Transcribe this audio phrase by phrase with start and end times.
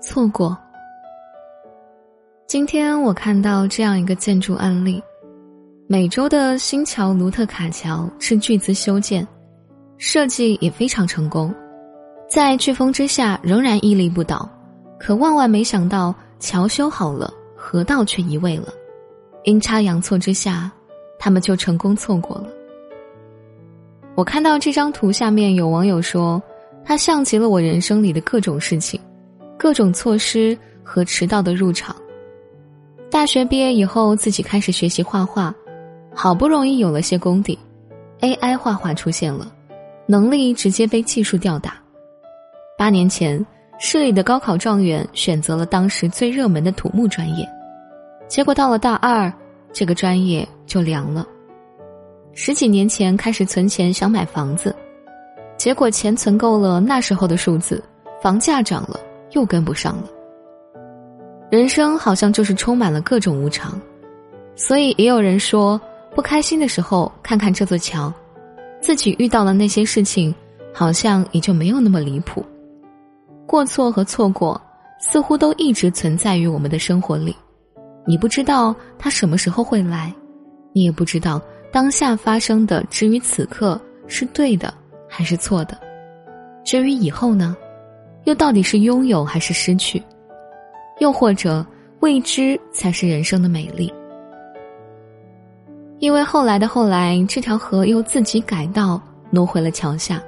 [0.00, 0.56] 错过。
[2.46, 5.02] 今天我看到这样一个建筑案例：
[5.86, 9.26] 美洲的新桥卢特卡桥是巨资修建，
[9.98, 11.54] 设计也非常成功，
[12.28, 14.48] 在飓风之下仍然屹立不倒。
[14.98, 18.68] 可万万没想到，桥修好了，河道却移位了，
[19.44, 20.70] 阴差阳错之下，
[21.18, 22.48] 他们就成功错过了。
[24.14, 26.42] 我看到这张图下面有网友说，
[26.84, 29.00] 它像极了我人生里的各种事情。
[29.60, 31.94] 各种措施和迟到的入场。
[33.10, 35.54] 大学毕业以后，自己开始学习画画，
[36.14, 37.58] 好不容易有了些功底
[38.20, 39.52] ，AI 画画出现了，
[40.06, 41.74] 能力直接被技术吊打。
[42.78, 43.44] 八年前，
[43.78, 47.46] 市里的高考状元选择了当时最热门的土木专业，
[48.28, 49.30] 结果到了大二，
[49.74, 51.26] 这个专业就凉了。
[52.32, 54.74] 十几年前开始存钱想买房子，
[55.58, 57.84] 结果钱存够了那时候的数字，
[58.22, 58.98] 房价涨了。
[59.32, 60.04] 又跟不上了。
[61.50, 63.80] 人生好像就是充满了各种无常，
[64.54, 65.80] 所以也有人说，
[66.14, 68.12] 不开心的时候看看这座桥，
[68.80, 70.32] 自己遇到的那些事情，
[70.72, 72.44] 好像也就没有那么离谱。
[73.46, 74.60] 过错和错过，
[75.00, 77.34] 似乎都一直存在于我们的生活里。
[78.06, 80.14] 你不知道它什么时候会来，
[80.72, 84.72] 你也不知道当下发生的至于此刻是对的
[85.08, 85.76] 还是错的。
[86.64, 87.56] 至于以后呢？
[88.24, 90.02] 又到底是拥有还是失去？
[90.98, 91.64] 又或者
[92.00, 93.92] 未知才是人生的美丽？
[95.98, 100.22] 因为后来的后来，这条河又自己改道挪回了桥下。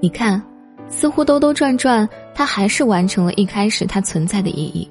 [0.00, 0.42] 你看，
[0.88, 4.90] 似乎兜兜转转，它还是完成了一开始它存在的意义。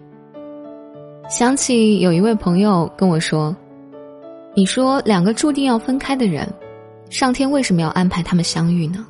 [1.30, 3.56] 想起有一位朋友跟我说
[4.56, 6.48] ：“你说两个注定要分开的人，
[7.10, 9.06] 上天为什么要安排他们相遇呢？”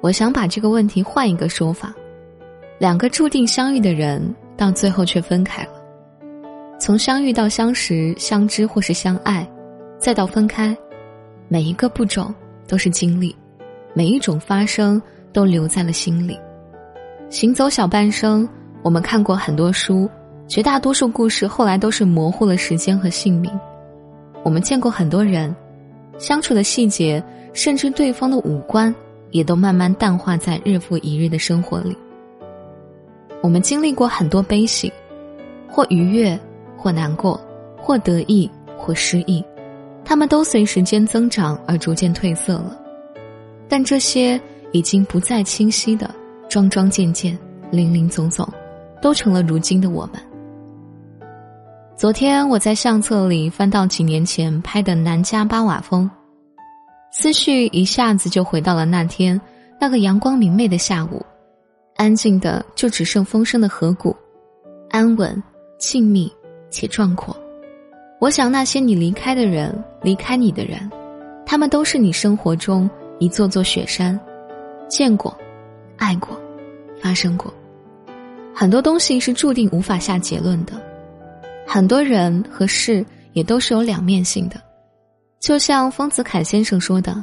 [0.00, 1.92] 我想把这个问题换一个说法。
[2.80, 5.72] 两个注定相遇的人，到最后却分开了。
[6.78, 9.46] 从相遇到相识、相知或是相爱，
[9.98, 10.74] 再到分开，
[11.46, 12.32] 每一个步骤
[12.66, 13.36] 都是经历，
[13.92, 15.00] 每一种发生
[15.30, 16.38] 都留在了心里。
[17.28, 18.48] 行走小半生，
[18.80, 20.08] 我们看过很多书，
[20.48, 23.52] 绝大多数故事后来都是模糊了时间和姓名。
[24.42, 25.54] 我们见过很多人，
[26.16, 27.22] 相处的细节，
[27.52, 28.92] 甚至对方的五官，
[29.32, 31.94] 也都慢慢淡化在日复一日的生活里。
[33.42, 34.92] 我们经历过很多悲喜，
[35.68, 36.38] 或愉悦，
[36.76, 37.40] 或难过，
[37.78, 39.42] 或得意，或失意，
[40.04, 42.76] 他们都随时间增长而逐渐褪色了。
[43.68, 44.38] 但这些
[44.72, 46.14] 已经不再清晰的
[46.48, 47.38] 桩桩件件、
[47.70, 48.46] 林林总总，
[49.00, 50.20] 都成了如今的我们。
[51.96, 56.10] 昨天我在相册里翻到几年前拍的南迦巴瓦峰，
[57.10, 59.40] 思绪一下子就回到了那天
[59.80, 61.24] 那个阳光明媚的下午。
[62.00, 64.16] 安静的就只剩风声的河谷，
[64.88, 65.42] 安稳、
[65.78, 66.32] 静谧
[66.70, 67.36] 且壮阔。
[68.18, 70.90] 我想那些你离开的人，离开你的人，
[71.44, 72.88] 他们都是你生活中
[73.18, 74.18] 一座座雪山，
[74.88, 75.36] 见过、
[75.98, 76.40] 爱过、
[77.02, 77.52] 发生过。
[78.54, 80.72] 很多东西是注定无法下结论的，
[81.66, 84.58] 很多人和事也都是有两面性的。
[85.38, 87.22] 就像丰子恺先生说的：“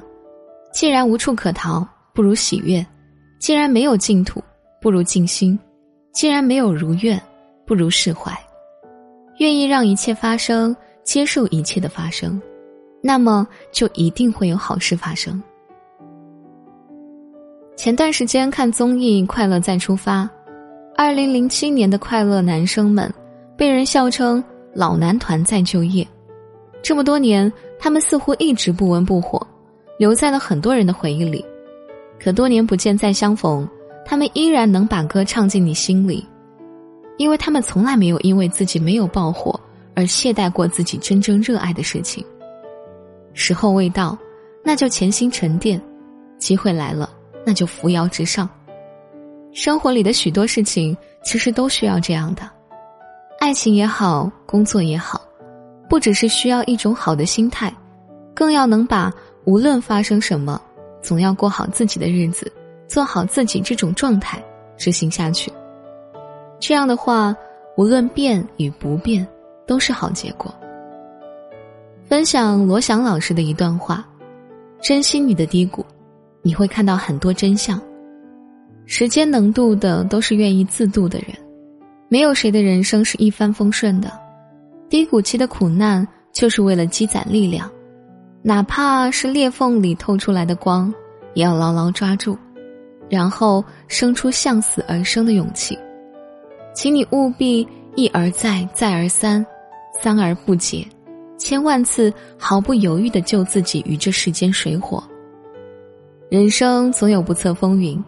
[0.72, 1.84] 既然无处可逃，
[2.14, 2.86] 不如喜悦；
[3.40, 4.40] 既然没有净土。”
[4.80, 5.58] 不如静心，
[6.12, 7.22] 既然没有如愿，
[7.66, 8.32] 不如释怀。
[9.38, 12.42] 愿意让一切发生，接受一切的发生，
[13.02, 15.42] 那么就一定会有好事发生。
[17.76, 20.24] 前段时间看综艺《快乐再出发》，
[20.96, 23.14] 二零零七年的快乐男生们
[23.56, 26.06] 被人笑称“老男团再就业”，
[26.82, 29.40] 这么多年，他们似乎一直不温不火，
[30.00, 31.46] 留在了很多人的回忆里。
[32.20, 33.70] 可多年不见再相逢。
[34.10, 36.26] 他们依然能把歌唱进你心里，
[37.18, 39.60] 因为他们从来没有因为自己没有爆火
[39.94, 42.26] 而懈怠过自己真正热爱的事情。
[43.34, 44.18] 时候未到，
[44.64, 45.78] 那就潜心沉淀；
[46.40, 47.10] 机会来了，
[47.46, 48.50] 那就扶摇直上。
[49.52, 52.50] 生活里的许多事情其实都需要这样的，
[53.40, 55.22] 爱情也好，工作也好，
[55.90, 57.74] 不只是需要一种好的心态，
[58.34, 59.12] 更要能把
[59.44, 60.62] 无论发生什么，
[61.02, 62.50] 总要过好自己的日子。
[62.88, 64.44] 做好自己这种状态，
[64.78, 65.52] 执行下去。
[66.60, 67.36] 这样的话，
[67.76, 69.28] 无论变与不变，
[69.66, 70.54] 都是好结果。
[72.06, 74.08] 分享罗翔老师的一段话：
[74.82, 75.86] 珍惜你的低谷，
[76.42, 77.80] 你会看到很多真相。
[78.86, 81.30] 时间能渡的，都是愿意自渡的人。
[82.08, 84.10] 没有谁的人生是一帆风顺的，
[84.88, 87.70] 低谷期的苦难，就是为了积攒力量。
[88.42, 90.94] 哪怕是裂缝里透出来的光，
[91.34, 92.38] 也要牢牢抓住。
[93.10, 95.78] 然后生出向死而生的勇气。
[96.74, 99.46] 请你务必一而再，再而三，
[100.00, 100.86] 三而不竭，
[101.38, 105.04] 千万次毫不犹豫地救自己于这世间水火。
[106.30, 108.04] 人生总有不测风云，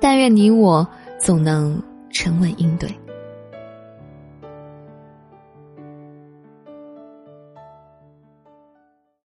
[0.00, 0.86] 但愿你我
[1.18, 1.80] 总能
[2.10, 2.88] 沉稳应对。